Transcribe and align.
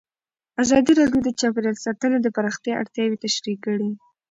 ازادي 0.63 0.91
راډیو 0.99 1.21
د 1.25 1.29
چاپیریال 1.39 1.77
ساتنه 1.85 2.17
د 2.21 2.27
پراختیا 2.35 2.73
اړتیاوې 2.81 3.17
تشریح 3.25 3.57
کړي. 3.65 3.89